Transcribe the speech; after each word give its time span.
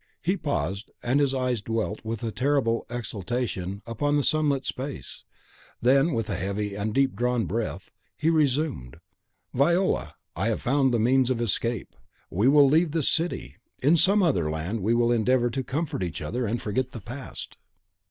He 0.23 0.35
paused, 0.35 0.89
and 1.03 1.19
his 1.19 1.35
eyes 1.35 1.61
dwelt 1.61 2.03
with 2.03 2.23
a 2.23 2.31
terrible 2.31 2.87
exultation 2.89 3.83
upon 3.85 4.17
the 4.17 4.23
sunlit 4.23 4.65
space; 4.65 5.25
then, 5.79 6.11
with 6.13 6.27
a 6.27 6.37
heavy 6.37 6.73
and 6.73 6.91
deep 6.91 7.15
drawn 7.15 7.45
breath, 7.45 7.91
he 8.17 8.31
resumed, 8.31 8.97
"Viola, 9.53 10.15
I 10.35 10.47
have 10.47 10.63
found 10.63 10.91
the 10.91 10.99
means 10.99 11.29
of 11.29 11.39
escape. 11.39 11.95
We 12.31 12.47
will 12.47 12.67
leave 12.67 12.93
this 12.93 13.09
city. 13.09 13.57
In 13.83 13.95
some 13.95 14.23
other 14.23 14.49
land 14.49 14.81
we 14.81 14.95
will 14.95 15.11
endeavour 15.11 15.51
to 15.51 15.63
comfort 15.63 16.01
each 16.01 16.19
other, 16.23 16.47
and 16.47 16.59
forget 16.59 16.93
the 16.93 16.99
past." 17.01 17.59